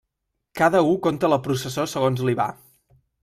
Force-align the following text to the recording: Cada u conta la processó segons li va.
Cada 0.59 0.79
u 0.93 0.95
conta 1.07 1.29
la 1.33 1.39
processó 1.49 1.87
segons 1.93 2.25
li 2.31 2.37
va. 2.43 2.49